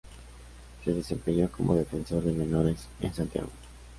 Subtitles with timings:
[0.83, 3.51] Se desempeñó como defensor de menores en Santiago.